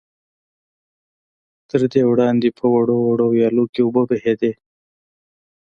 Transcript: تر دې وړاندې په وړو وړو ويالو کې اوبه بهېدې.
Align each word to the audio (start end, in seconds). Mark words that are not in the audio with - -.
تر 1.69 1.81
دې 1.91 2.01
وړاندې 2.11 2.49
په 2.59 2.65
وړو 2.73 2.95
وړو 3.07 3.25
ويالو 3.29 3.63
کې 3.73 3.81
اوبه 3.85 4.03
بهېدې. 4.09 4.51